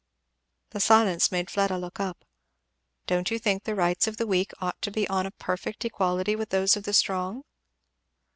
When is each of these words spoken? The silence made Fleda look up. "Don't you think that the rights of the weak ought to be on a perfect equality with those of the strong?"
The 0.71 0.79
silence 0.79 1.31
made 1.31 1.51
Fleda 1.51 1.77
look 1.77 1.99
up. 1.99 2.25
"Don't 3.05 3.29
you 3.29 3.37
think 3.37 3.65
that 3.65 3.71
the 3.71 3.75
rights 3.75 4.07
of 4.07 4.17
the 4.17 4.25
weak 4.25 4.51
ought 4.59 4.81
to 4.81 4.89
be 4.89 5.07
on 5.09 5.27
a 5.27 5.29
perfect 5.31 5.85
equality 5.85 6.35
with 6.35 6.49
those 6.49 6.75
of 6.75 6.85
the 6.85 6.93
strong?" 6.93 7.43